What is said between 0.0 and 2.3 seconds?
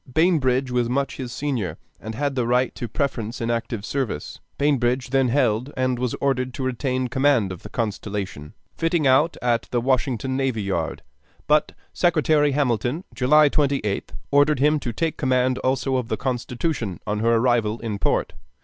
Bainbridge was much his senior, and